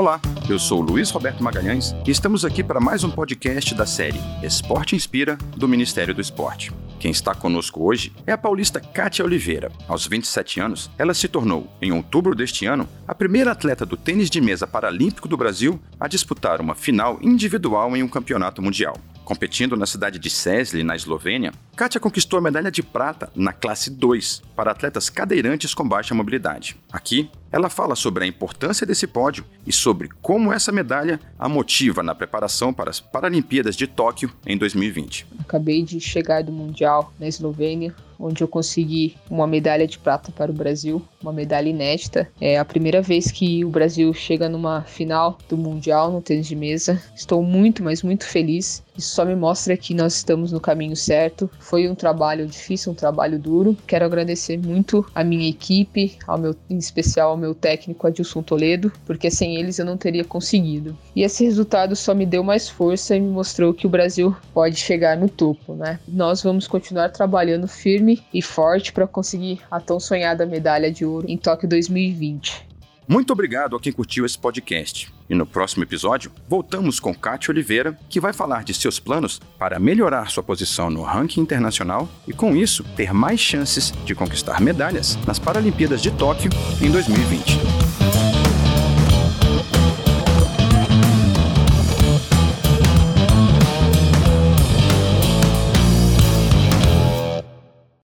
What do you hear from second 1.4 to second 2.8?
Magalhães e estamos aqui para